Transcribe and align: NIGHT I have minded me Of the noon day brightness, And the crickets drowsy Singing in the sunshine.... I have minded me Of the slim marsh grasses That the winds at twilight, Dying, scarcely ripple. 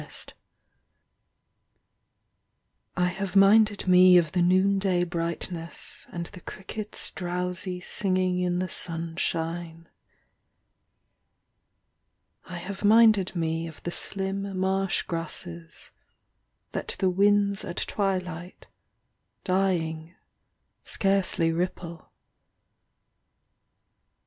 NIGHT 0.01 0.33
I 2.97 3.05
have 3.05 3.35
minded 3.35 3.87
me 3.87 4.17
Of 4.17 4.31
the 4.31 4.41
noon 4.41 4.79
day 4.79 5.03
brightness, 5.03 6.07
And 6.11 6.25
the 6.25 6.41
crickets 6.41 7.11
drowsy 7.11 7.79
Singing 7.81 8.39
in 8.39 8.57
the 8.57 8.67
sunshine.... 8.67 9.89
I 12.45 12.57
have 12.57 12.83
minded 12.83 13.35
me 13.35 13.67
Of 13.67 13.83
the 13.83 13.91
slim 13.91 14.57
marsh 14.59 15.03
grasses 15.03 15.91
That 16.71 16.95
the 16.97 17.11
winds 17.11 17.63
at 17.63 17.77
twilight, 17.77 18.65
Dying, 19.43 20.15
scarcely 20.83 21.51
ripple. 21.51 22.11